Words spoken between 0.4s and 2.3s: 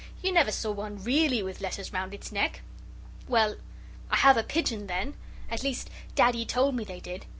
saw one really with letters round